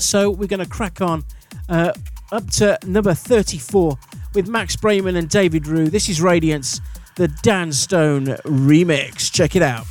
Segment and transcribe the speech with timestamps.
[0.00, 1.22] So, we're going to crack on
[1.68, 1.92] uh,
[2.32, 3.96] up to number 34
[4.34, 5.86] with Max Braiman and David Rue.
[5.86, 6.80] This is Radiance
[7.16, 9.30] the Dan Stone remix.
[9.30, 9.86] Check it out.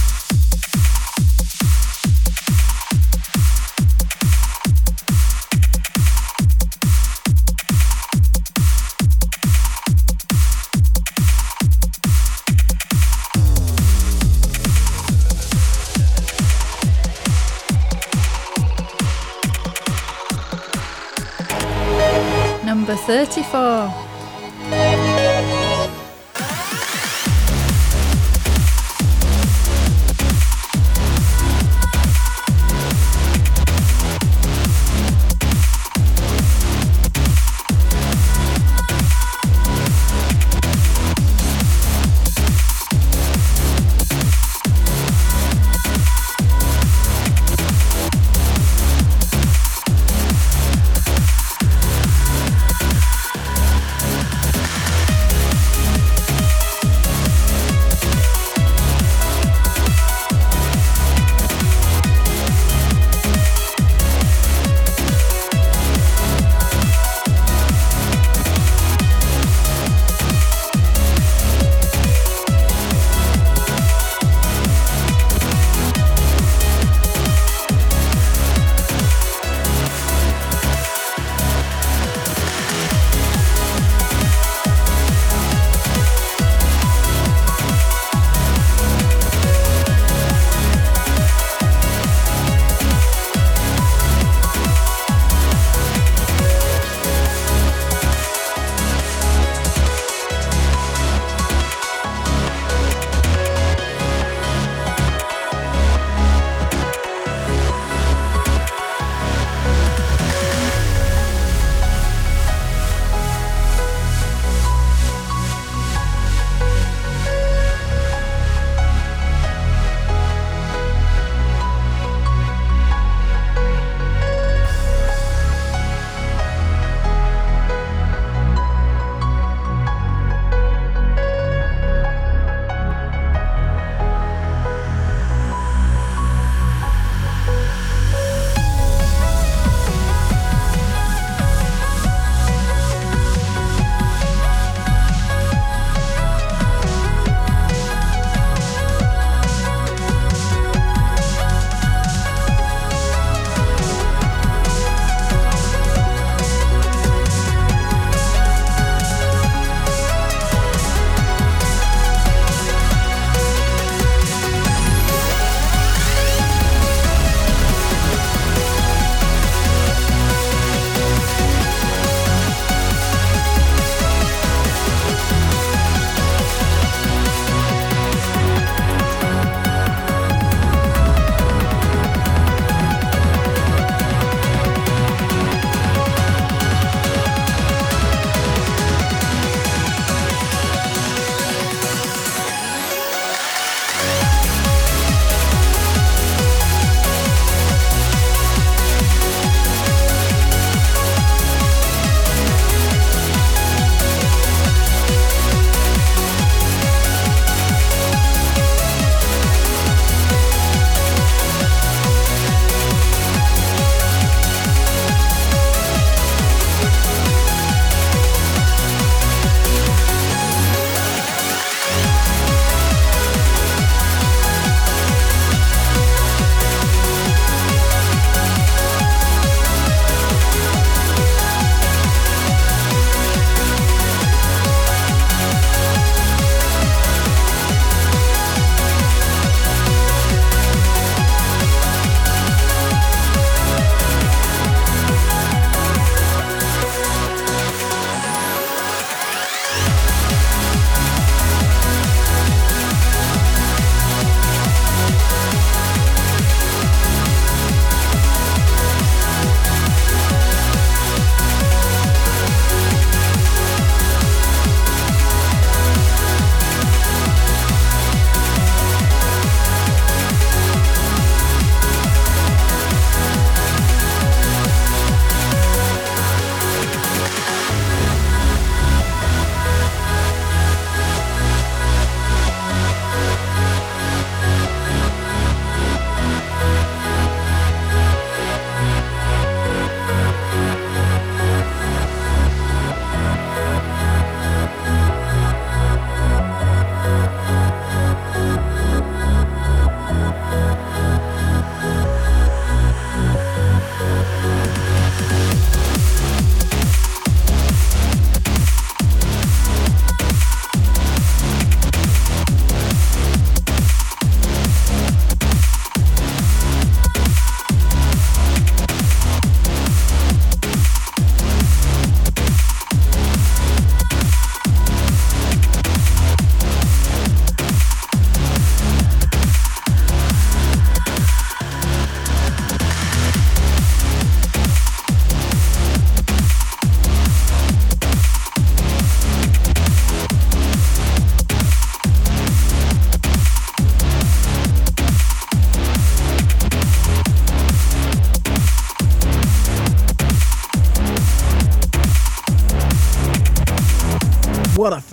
[22.65, 24.12] Number 34.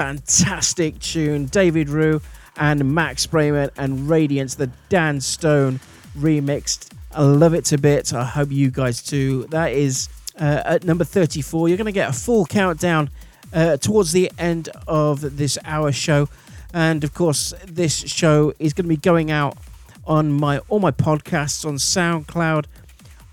[0.00, 1.44] Fantastic tune.
[1.44, 2.22] David Rue
[2.56, 5.78] and Max Braiman and Radiance, the Dan Stone
[6.16, 6.90] remixed.
[7.12, 8.14] I love it to bits.
[8.14, 9.44] I hope you guys do.
[9.48, 10.08] That is
[10.40, 11.68] uh, at number 34.
[11.68, 13.10] You're going to get a full countdown
[13.52, 16.30] uh, towards the end of this hour show.
[16.72, 19.58] And of course, this show is going to be going out
[20.06, 22.64] on my all my podcasts on SoundCloud,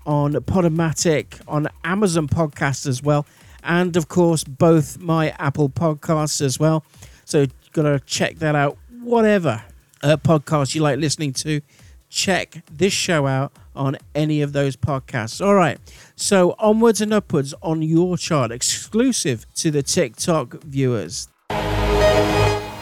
[0.04, 3.24] on Podomatic, on Amazon Podcasts as well,
[3.62, 6.84] and of course both my Apple Podcasts as well.
[7.24, 8.78] So you've gotta check that out.
[9.02, 9.62] Whatever
[10.02, 11.60] uh, podcast you like listening to,
[12.08, 15.44] check this show out on any of those podcasts.
[15.44, 15.78] All right.
[16.16, 21.28] So onwards and upwards on your chart, exclusive to the TikTok viewers.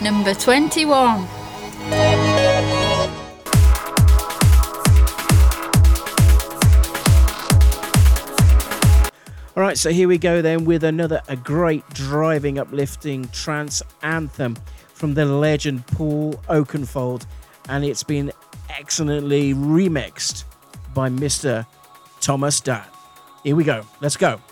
[0.00, 1.45] Number 21.
[9.56, 14.54] All right, so here we go then with another a great driving, uplifting trance anthem
[14.92, 17.24] from the legend Paul Oakenfold,
[17.70, 18.32] and it's been
[18.68, 20.44] excellently remixed
[20.92, 21.66] by Mr.
[22.20, 22.94] Thomas Datt.
[23.44, 23.86] Here we go.
[24.02, 24.42] Let's go.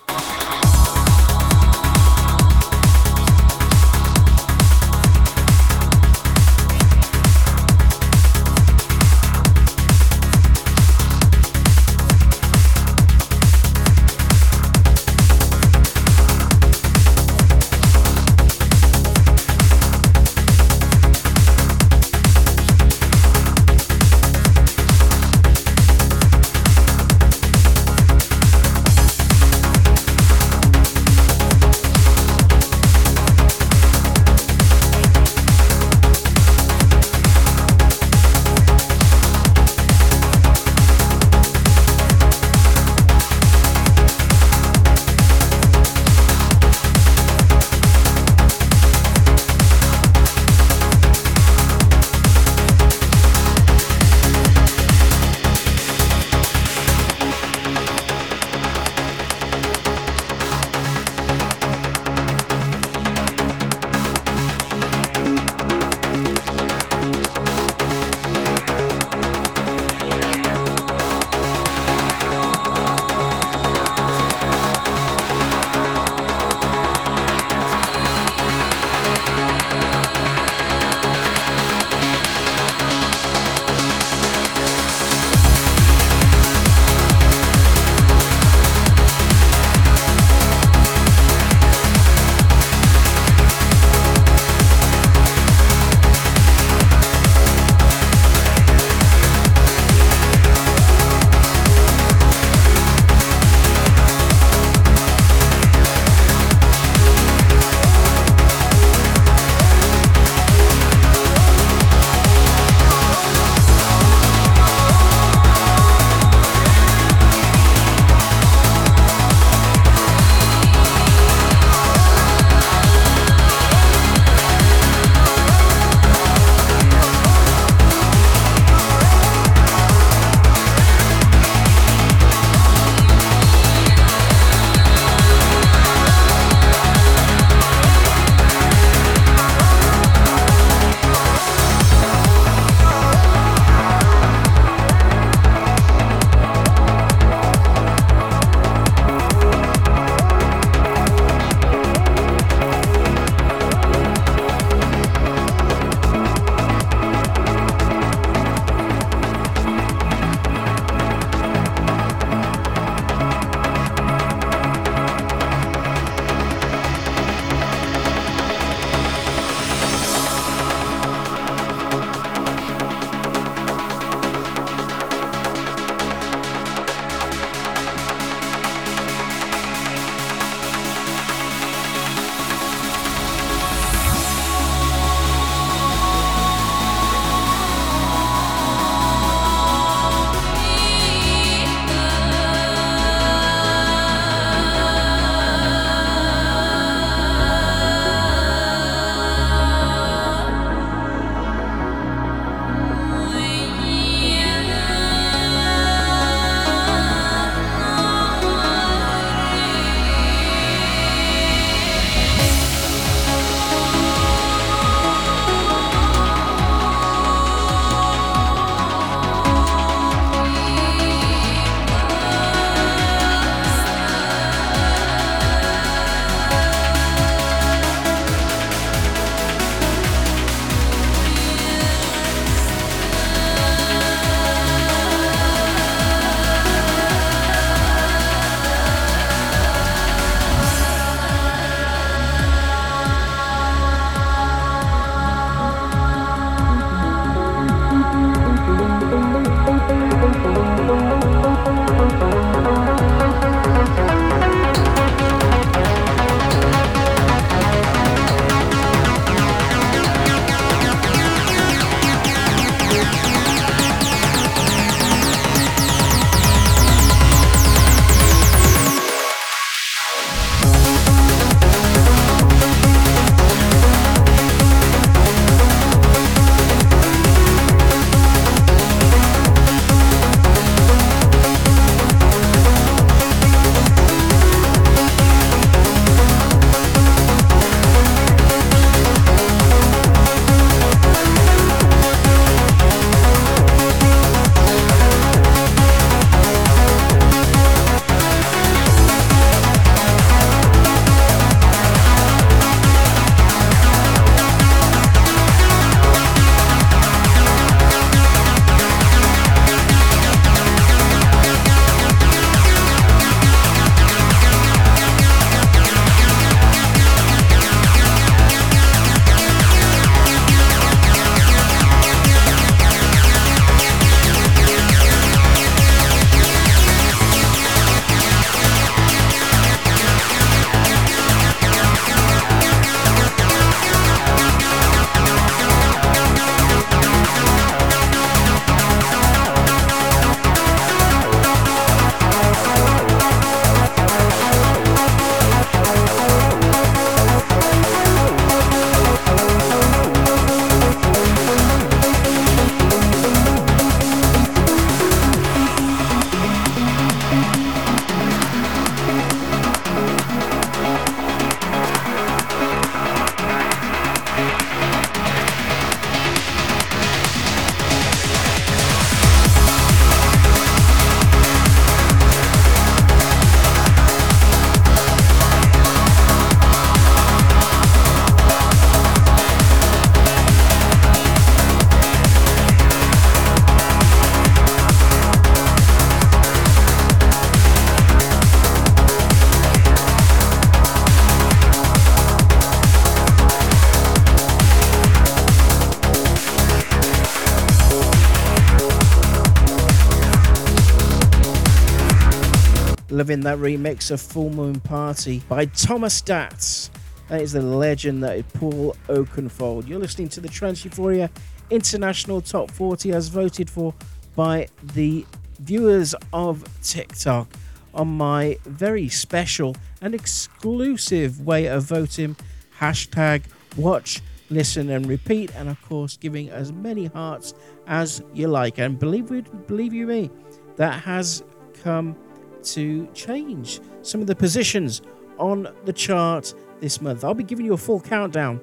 [403.40, 406.90] That remix of Full Moon Party by Thomas Datt.
[407.28, 409.88] That is the legend that is Paul Oakenfold.
[409.88, 411.30] You're listening to the Trance Euphoria
[411.70, 413.94] International Top 40 as voted for
[414.36, 415.26] by the
[415.58, 417.48] viewers of TikTok
[417.94, 422.36] on my very special and exclusive way of voting
[422.78, 423.42] hashtag
[423.76, 427.54] watch listen and repeat and of course giving as many hearts
[427.86, 430.30] as you like and believe it believe you me
[430.76, 431.42] that has
[431.82, 432.16] come
[432.64, 435.02] to change some of the positions
[435.38, 437.24] on the chart this month.
[437.24, 438.60] I'll be giving you a full countdown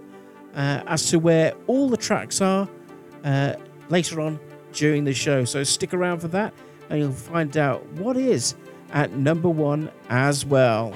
[0.55, 2.67] uh, as to where all the tracks are
[3.23, 3.53] uh,
[3.89, 4.39] later on
[4.73, 5.45] during the show.
[5.45, 6.53] So stick around for that
[6.89, 8.55] and you'll find out what is
[8.91, 10.91] at number one as well.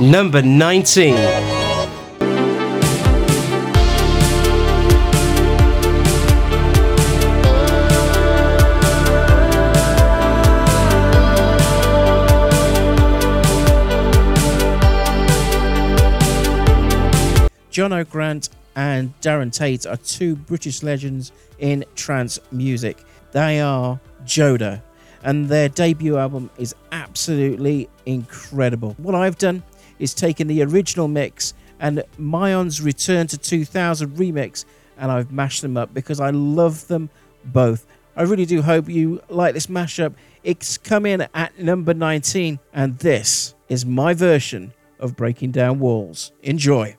[0.00, 1.55] Number 19.
[17.76, 23.04] Jono O'Grant and Darren Tate are two British legends in trance music.
[23.32, 24.80] They are Jodo,
[25.22, 28.94] and their debut album is absolutely incredible.
[28.96, 29.62] What I've done
[29.98, 34.64] is taken the original mix and Myon's Return to 2000 remix,
[34.96, 37.10] and I've mashed them up because I love them
[37.44, 37.86] both.
[38.16, 40.14] I really do hope you like this mashup.
[40.42, 46.32] It's come in at number 19, and this is my version of Breaking Down Walls.
[46.42, 46.96] Enjoy.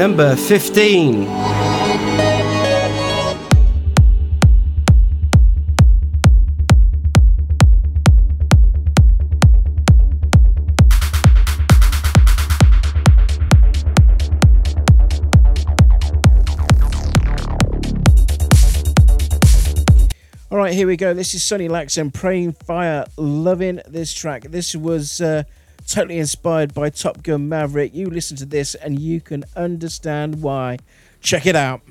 [0.00, 1.26] Number 15.
[20.50, 21.12] All right, here we go.
[21.12, 23.04] This is Sunny Lax and Praying Fire.
[23.18, 24.44] Loving this track.
[24.44, 25.42] This was uh,
[25.90, 27.92] totally inspired by Top Gun Maverick.
[27.94, 30.78] You listen to this and you can understand why.
[31.20, 31.82] Check it out.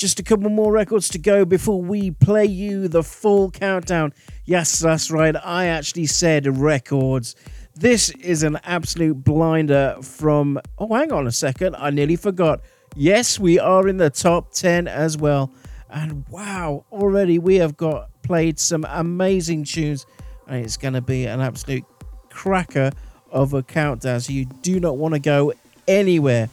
[0.00, 4.14] Just a couple more records to go before we play you the full countdown.
[4.46, 5.36] Yes, that's right.
[5.44, 7.36] I actually said records.
[7.74, 10.58] This is an absolute blinder from.
[10.78, 11.76] Oh, hang on a second.
[11.76, 12.62] I nearly forgot.
[12.96, 15.52] Yes, we are in the top 10 as well.
[15.90, 20.06] And wow, already we have got played some amazing tunes.
[20.46, 21.84] And it's going to be an absolute
[22.30, 22.90] cracker
[23.30, 24.20] of a countdown.
[24.20, 25.52] So you do not want to go
[25.86, 26.48] anywhere.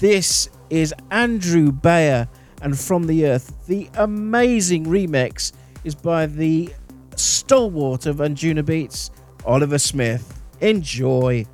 [0.00, 2.28] This is Andrew Bayer
[2.64, 3.54] and From the Earth.
[3.66, 5.52] The amazing remix
[5.84, 6.70] is by the
[7.14, 9.10] stalwart of Anjunabeats,
[9.44, 10.42] Oliver Smith.
[10.60, 11.46] Enjoy.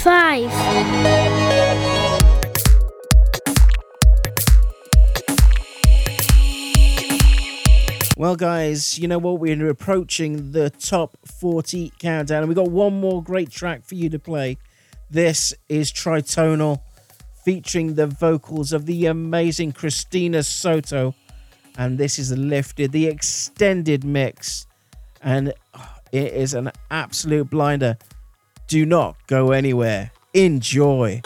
[0.00, 0.50] 5.
[8.16, 9.40] Well, guys, you know what?
[9.40, 14.08] We're approaching the top 40 countdown, and we've got one more great track for you
[14.08, 14.56] to play.
[15.10, 16.80] This is Tritonal,
[17.44, 21.14] featuring the vocals of the amazing Christina Soto.
[21.76, 24.66] And this is Lifted, the extended mix.
[25.22, 27.98] And oh, it is an absolute blinder.
[28.70, 30.12] Do not go anywhere.
[30.32, 31.22] Enjoy.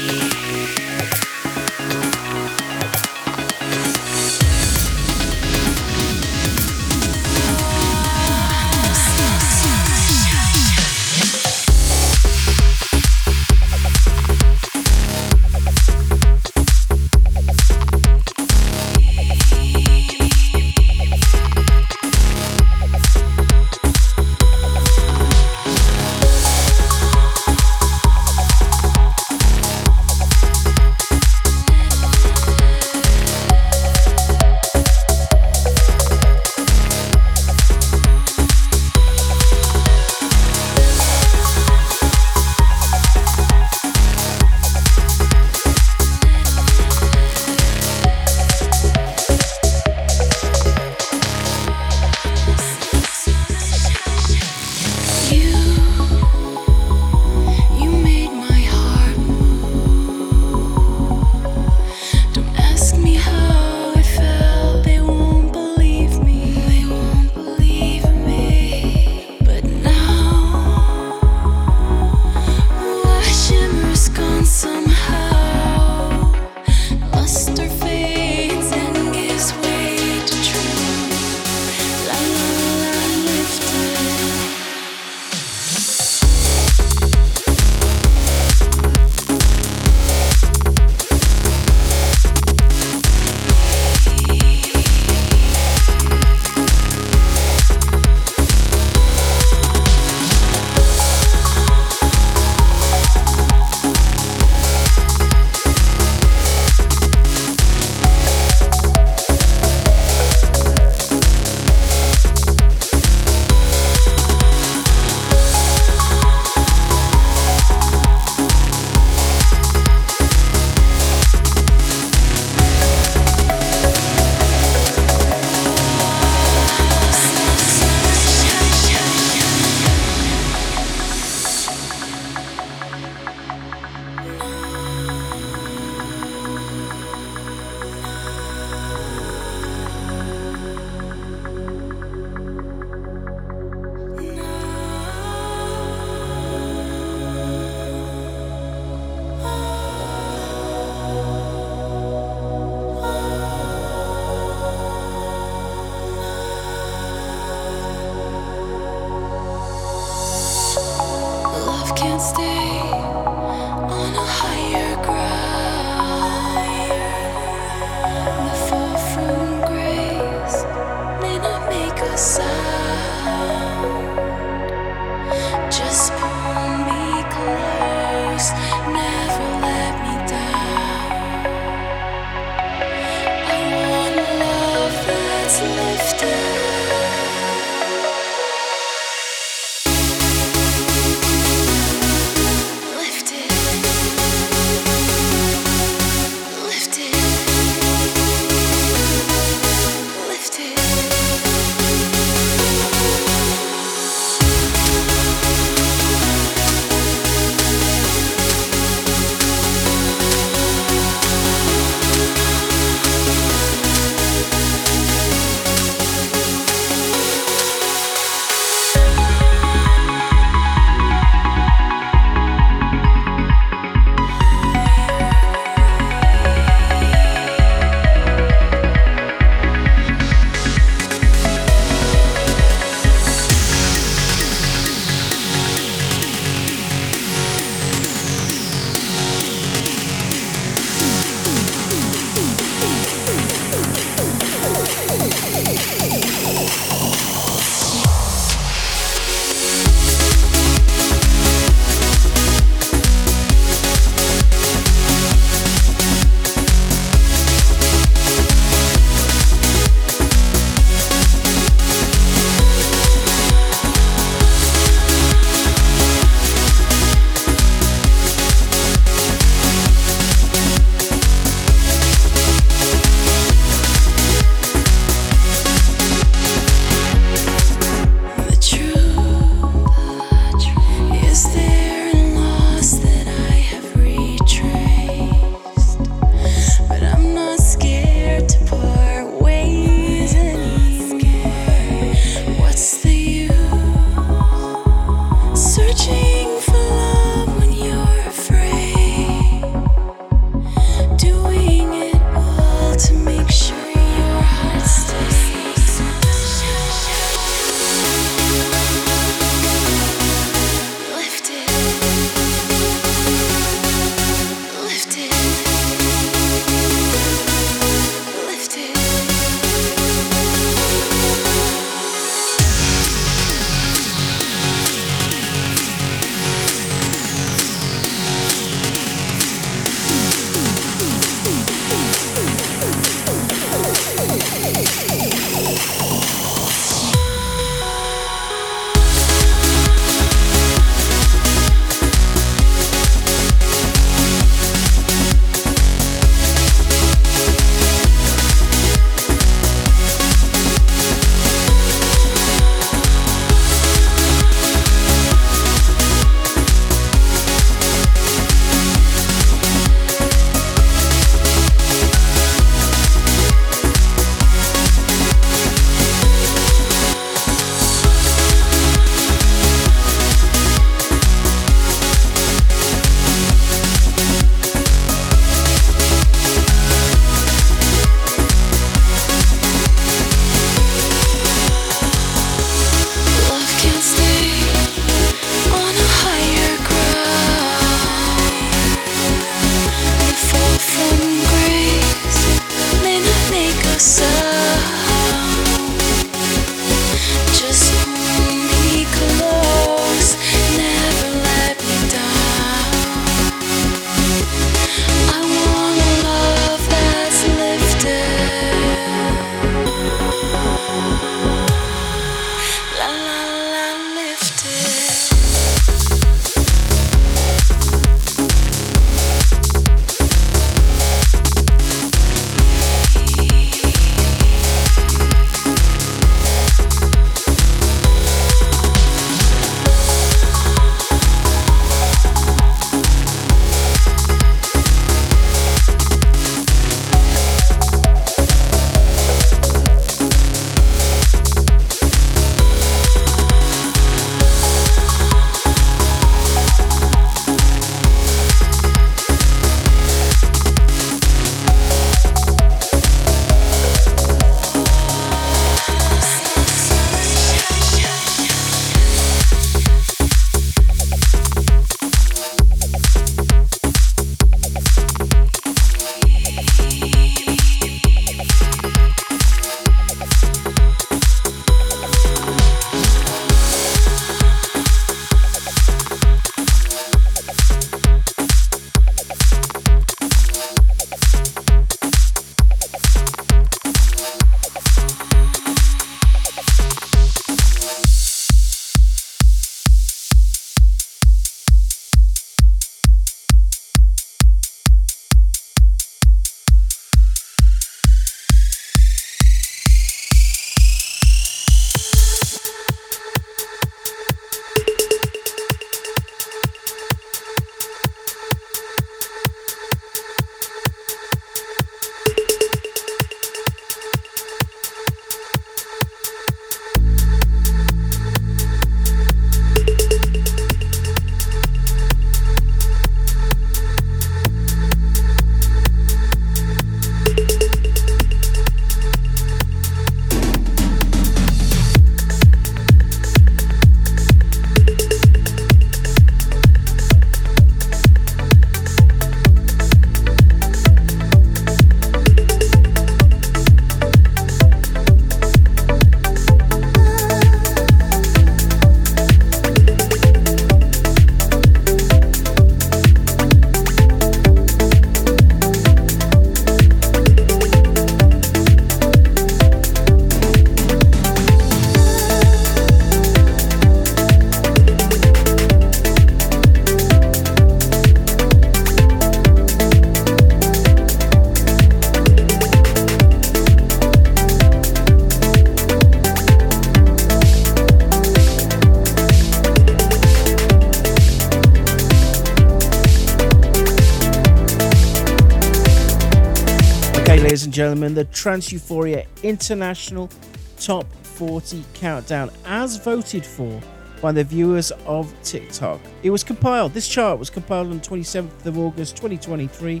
[587.74, 590.30] Gentlemen, the Trance Euphoria International
[590.78, 593.80] Top 40 Countdown, as voted for
[594.22, 596.00] by the viewers of TikTok.
[596.22, 600.00] It was compiled, this chart was compiled on 27th of August 2023,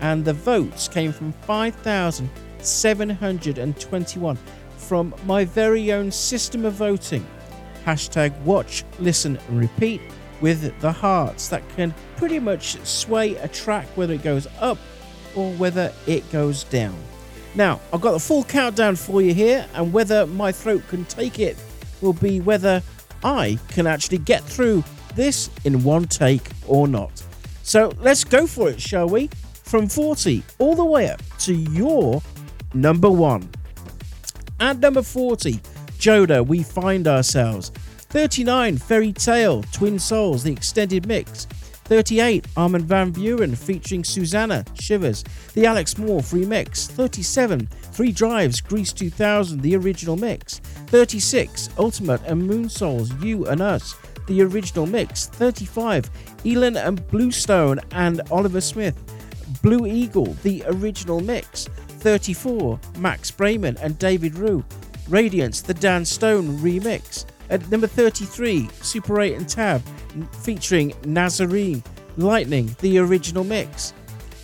[0.00, 4.38] and the votes came from 5,721
[4.76, 7.24] from my very own system of voting.
[7.84, 10.00] Hashtag watch, listen, and repeat
[10.40, 14.78] with the hearts that can pretty much sway a track whether it goes up
[15.34, 16.96] or whether it goes down.
[17.54, 21.38] Now, I've got the full countdown for you here, and whether my throat can take
[21.38, 21.56] it
[22.00, 22.82] will be whether
[23.22, 27.22] I can actually get through this in one take or not.
[27.62, 29.28] So let's go for it, shall we?
[29.62, 32.20] From 40 all the way up to your
[32.74, 33.48] number one.
[34.60, 35.54] At number 40,
[35.98, 37.70] Joda, we find ourselves.
[38.14, 41.46] 39, Fairy Tale, Twin Souls, the extended mix.
[41.84, 45.22] 38, Armin van Buuren featuring Susana, Shivers,
[45.52, 46.86] the Alex Morph remix.
[46.88, 50.60] 37, Three Drives, Greece 2000, the original mix.
[50.86, 53.94] 36, Ultimate and Moonsouls, You and Us,
[54.26, 55.26] the original mix.
[55.26, 56.10] 35,
[56.44, 58.98] Ilan and Bluestone and Oliver Smith,
[59.62, 61.66] Blue Eagle, the original mix.
[62.04, 64.64] 34, Max Braiman and David Rue,
[65.08, 67.26] Radiance, the Dan Stone remix.
[67.50, 69.82] At number 33, Super 8 and Tab
[70.42, 71.82] featuring Nazarene,
[72.16, 73.92] Lightning, the original mix.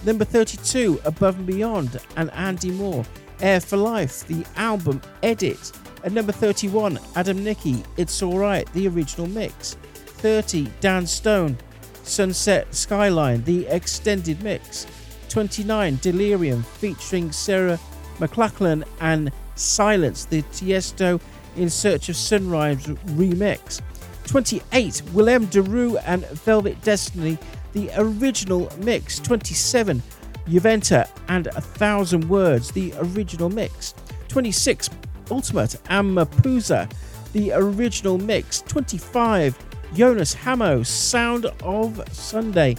[0.05, 3.05] Number 32, Above and Beyond and Andy Moor,
[3.41, 5.73] Air for Life, the album edit.
[6.05, 9.77] At number 31, Adam Nickey, It's Alright, the original mix.
[9.95, 11.59] 30, Dan Stone,
[12.03, 14.87] Sunset Skyline, the extended mix.
[15.29, 17.79] 29, Delerium featuring Sarah
[18.19, 21.21] McLachlan and Silence, the Tiesto
[21.57, 23.81] in Search of Sunrise remix.
[24.27, 27.37] 28, Willem Daru and Velvet Destiny,
[27.73, 29.19] the original mix.
[29.19, 30.03] 27,
[30.47, 33.95] Juventa and A Thousand Words, the original mix.
[34.29, 34.91] 26,
[35.31, 36.91] Ultimate and Mapusa,
[37.33, 38.63] the original mix.
[38.63, 39.59] 25,
[39.95, 42.77] Jonas Hamo, Sound of Sunday,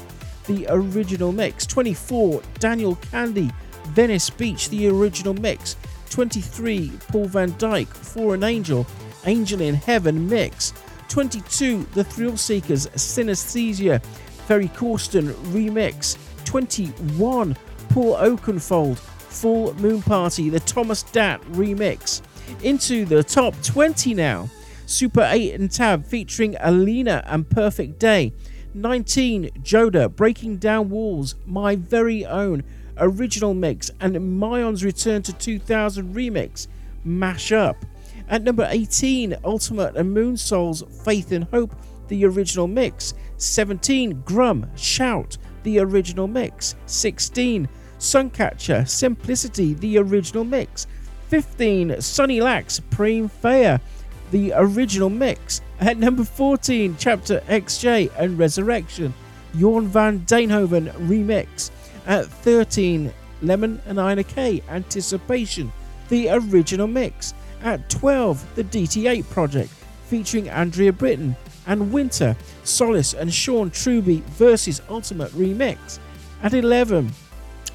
[0.48, 1.66] the original mix.
[1.66, 3.54] 24, Daniel Kandi,
[3.88, 5.76] Venice Beach, the original mix.
[6.12, 8.86] 23, Paul van Dyk, For an Angel,
[9.26, 10.74] Angel in Heaven mix.
[11.08, 14.04] 22, The Thrill Seekers, Synesthesia,
[14.46, 16.18] Ferry Corsten remix.
[16.46, 17.56] 21,
[17.90, 22.22] Paul Oakenfold, Full Moon Party, the Thomas Datt remix.
[22.62, 24.50] Into the top 20 now.
[24.86, 28.34] Super 8 and Tab featuring Alyna and Perfect Day.
[28.74, 32.64] 19, Joda, Breaking Down Walls, my very own
[33.02, 36.68] original mix, and Myon's Return to 2000 remix,
[37.04, 37.78] Mash Up.
[38.30, 41.76] At number 18, Ultimate and Moon Souls Faith and Hope,
[42.08, 43.14] the original mix.
[43.38, 46.76] 17, Grum, Shout, the original mix.
[46.86, 47.68] 16,
[48.00, 50.88] Suncatcher, Simplicity, the original mix.
[51.30, 53.80] 15, Sunny Lax, Supreme Fair,
[54.32, 55.62] the original mix.
[55.80, 59.14] At number 14, Chapter XJ and Resurrection,
[59.56, 61.72] Jorn van Deynhoven remix.
[62.06, 65.72] At 13, Lemon and Ina K, Anticipation,
[66.10, 67.34] the original mix.
[67.64, 69.72] At 12, the DT8 project,
[70.08, 71.36] featuring Andrea Britton
[71.68, 76.00] and Winter, Solace and Sean Truby versus Ultimate Remix.
[76.42, 77.12] At 11,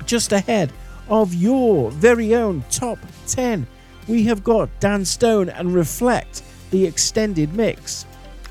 [0.06, 0.72] just ahead
[1.08, 2.98] of your very own top
[3.28, 3.66] 10,
[4.08, 8.06] we have got Dan Stone and Reflect, the extended mix.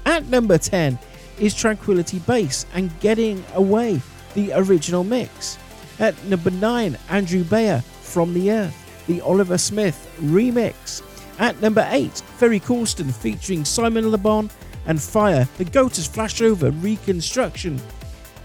[0.05, 0.97] At number 10
[1.39, 4.01] is Tranquility Base and Getting Away,
[4.35, 5.57] the original mix.
[5.99, 11.01] At number 9, Andrew Bayer, From the Earth, the Oliver Smith remix.
[11.39, 14.49] At number 8, Ferry Corsten featuring Simon Le
[14.87, 17.79] and Fire, the Goaters Flashover reconstruction.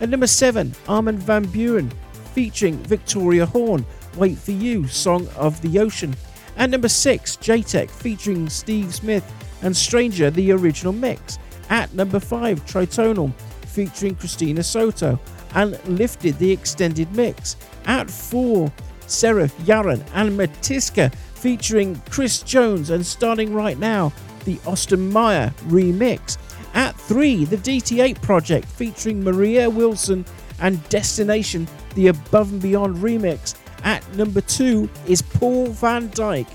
[0.01, 1.93] At number 7, Armin van Buuren
[2.35, 3.85] featuring Victoria Horn,
[4.17, 6.15] Wait for You, Song of the Ocean.
[6.57, 9.25] At number 6, J-Tech featuring Steve Smith
[9.63, 11.39] and Stranger, the original mix.
[11.69, 13.33] At number 5, Tritonal
[13.67, 15.19] featuring Christina Soto
[15.55, 17.57] and Lifted, the extended mix.
[17.87, 18.73] At 4,
[19.07, 24.13] Seraph Yaron and Matiska featuring Chris Jones and starting right now,
[24.45, 26.39] the Austin Meyer remix.
[26.75, 30.25] At 3, the DT8 project featuring Maria Wilson
[30.61, 33.57] and Destination, the Above and Beyond remix.
[33.83, 36.47] At number 2 is Paul van Dyk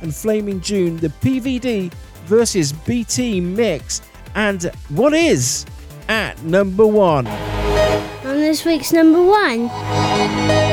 [0.00, 1.92] and Flaming June, the PVD
[2.24, 4.00] versus BT mix.
[4.34, 5.66] And what is
[6.08, 7.67] at number 1?
[8.38, 10.67] On this week's number 1.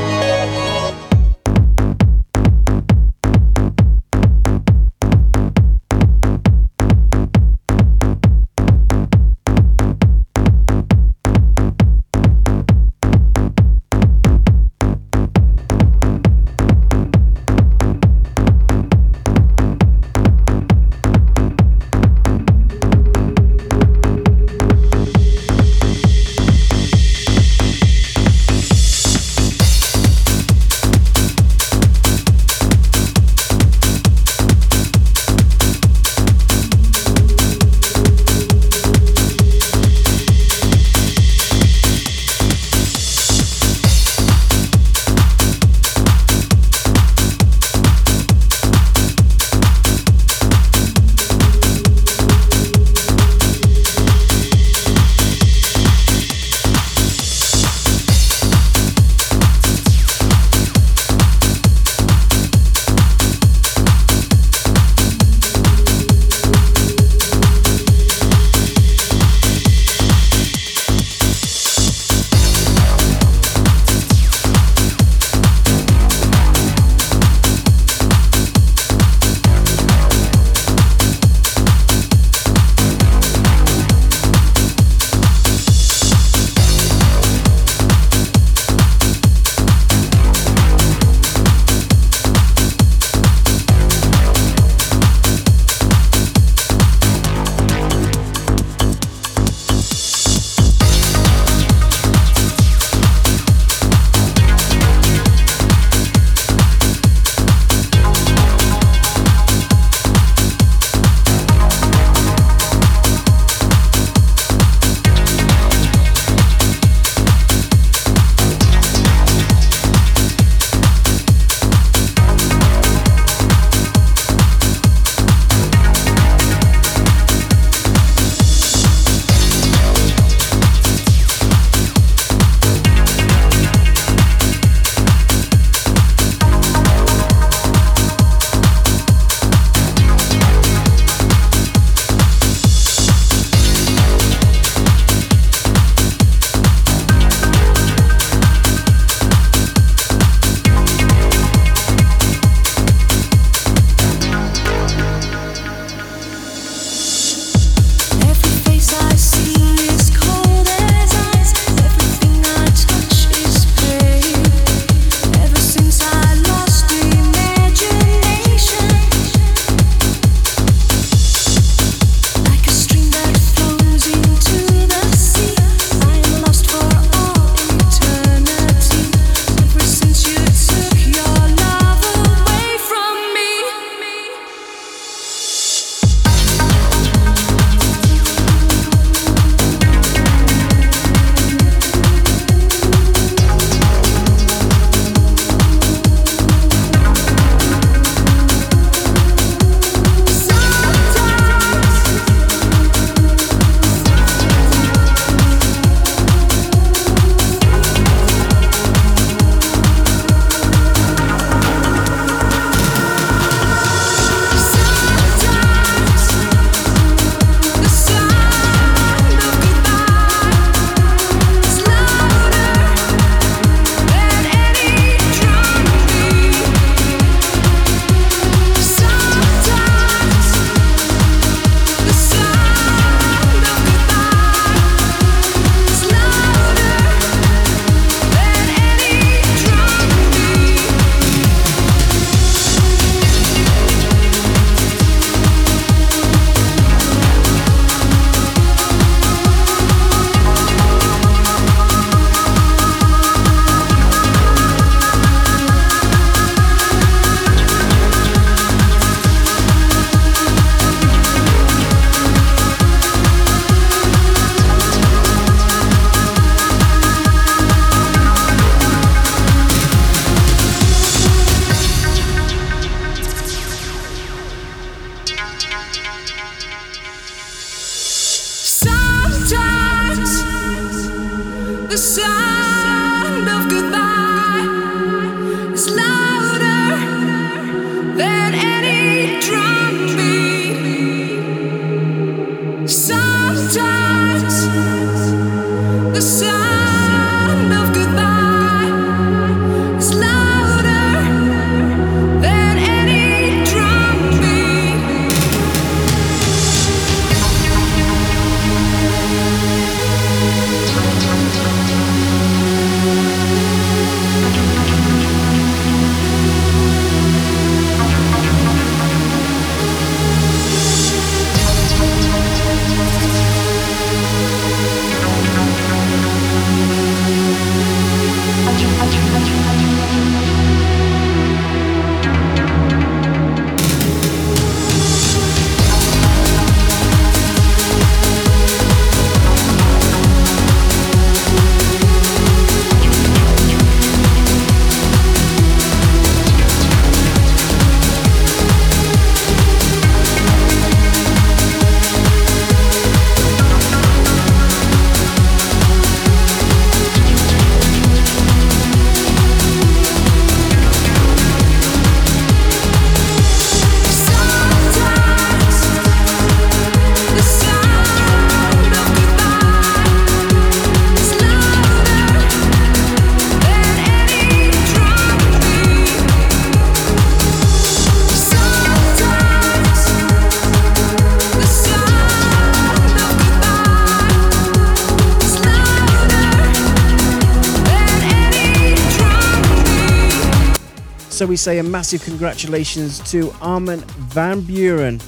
[391.55, 395.23] We say a massive congratulations to Armin Van Buuren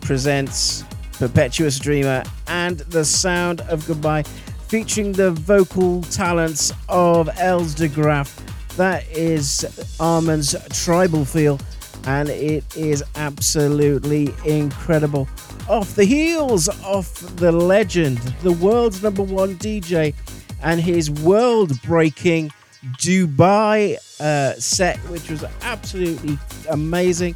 [0.00, 4.22] presents Perpetuous Dreamer and The Sound of Goodbye,
[4.68, 8.40] featuring the vocal talents of Els de Graaf.
[8.76, 10.54] That is Armin's
[10.84, 11.58] tribal feel,
[12.04, 15.28] and it is absolutely incredible.
[15.68, 20.14] Off the heels of the legend, the world's number one DJ,
[20.62, 22.52] and his world breaking
[23.00, 26.38] Dubai uh, set, which was absolutely
[26.70, 27.34] amazing.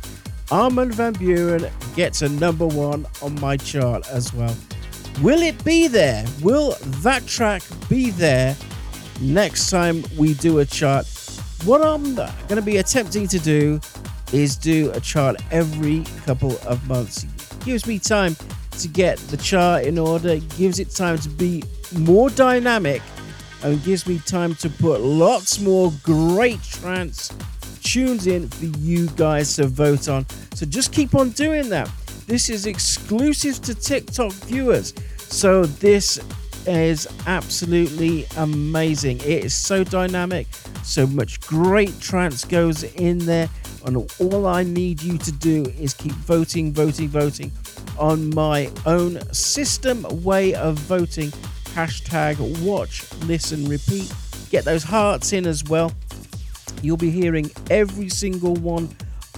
[0.51, 4.55] Armand Van Buuren gets a number one on my chart as well.
[5.22, 6.24] Will it be there?
[6.43, 8.57] Will that track be there
[9.20, 11.07] next time we do a chart?
[11.64, 13.81] What I'm going to be attempting to do
[14.33, 17.24] is do a chart every couple of months.
[17.24, 18.35] It gives me time
[18.78, 21.62] to get the chart in order, gives it time to be
[21.99, 23.03] more dynamic
[23.63, 27.33] and gives me time to put lots more great trance
[27.83, 30.27] tunes in for you guys to vote on.
[30.55, 31.91] So just keep on doing that.
[32.27, 34.95] This is exclusive to TikTok viewers.
[35.19, 36.21] So this
[36.67, 39.19] is absolutely amazing.
[39.19, 40.47] It is so dynamic,
[40.83, 43.49] so much great trance goes in there.
[43.85, 47.51] And all I need you to do is keep voting, voting, voting
[47.99, 51.33] on my own system way of voting.
[51.75, 54.12] Hashtag watch, listen, repeat.
[54.51, 55.93] Get those hearts in as well.
[56.83, 58.89] You'll be hearing every single one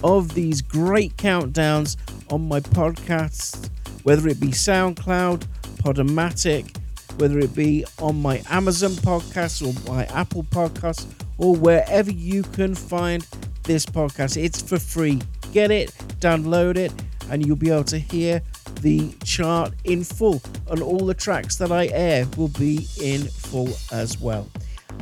[0.03, 1.97] of these great countdowns
[2.31, 3.69] on my podcast,
[4.03, 5.45] whether it be SoundCloud,
[5.77, 6.75] Podomatic,
[7.17, 11.05] whether it be on my Amazon podcast or my Apple podcast,
[11.37, 13.25] or wherever you can find
[13.63, 14.41] this podcast.
[14.41, 15.21] It's for free.
[15.51, 16.91] Get it, download it,
[17.29, 18.41] and you'll be able to hear
[18.83, 20.41] the chart in full.
[20.69, 24.47] And all the tracks that I air will be in full as well.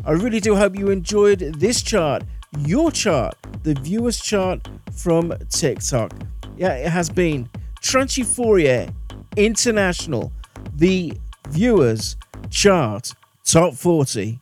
[0.05, 2.23] I really do hope you enjoyed this chart,
[2.59, 6.13] your chart, the viewers chart from TikTok.
[6.55, 7.49] Yeah, it has been
[7.81, 8.93] Trance Euphoria
[9.35, 10.31] International,
[10.75, 11.13] the
[11.49, 12.15] viewers
[12.49, 13.13] chart
[13.43, 14.39] top 40.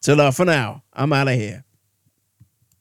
[0.00, 0.82] Till Ta for now.
[0.92, 1.64] I'm out of here.